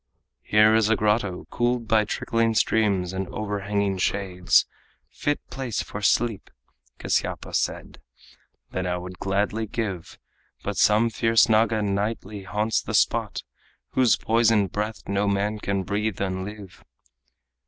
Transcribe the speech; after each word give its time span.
"Here 0.41 0.73
is 0.73 0.89
a 0.89 0.95
grotto, 0.95 1.45
cooled 1.51 1.87
by 1.87 2.05
trickling 2.05 2.55
streams 2.55 3.13
And 3.13 3.27
overhanging 3.27 3.99
shades, 3.99 4.65
fit 5.11 5.39
place 5.51 5.83
for 5.83 6.01
sleep," 6.01 6.49
Kasyapa 6.97 7.53
said, 7.53 8.01
"that 8.71 8.87
I 8.87 8.97
would 8.97 9.19
gladly 9.19 9.67
give; 9.67 10.17
But 10.63 10.77
some 10.77 11.11
fierce 11.11 11.47
Naga 11.49 11.83
nightly 11.83 12.41
haunts 12.45 12.81
the 12.81 12.95
spot 12.95 13.43
Whose 13.89 14.15
poisoned 14.15 14.71
breath 14.71 15.07
no 15.07 15.27
man 15.27 15.59
can 15.59 15.83
breathe 15.83 16.19
and 16.19 16.45
live." 16.45 16.83